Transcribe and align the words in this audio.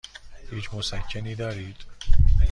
هیچ 0.51 0.73
مسکنی 0.73 1.35
دارید؟ 1.35 1.75